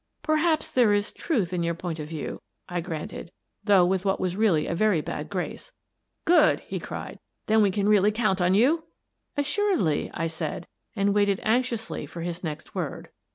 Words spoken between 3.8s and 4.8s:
with what was really a